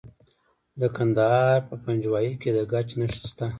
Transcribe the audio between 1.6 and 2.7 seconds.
په پنجوايي کې د